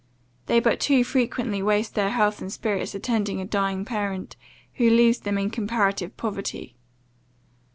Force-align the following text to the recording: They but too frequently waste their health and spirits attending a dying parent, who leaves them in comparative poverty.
They 0.47 0.59
but 0.59 0.79
too 0.79 1.03
frequently 1.03 1.61
waste 1.61 1.93
their 1.93 2.09
health 2.09 2.41
and 2.41 2.51
spirits 2.51 2.95
attending 2.95 3.39
a 3.39 3.45
dying 3.45 3.85
parent, 3.85 4.35
who 4.73 4.89
leaves 4.89 5.19
them 5.19 5.37
in 5.37 5.51
comparative 5.51 6.17
poverty. 6.17 6.75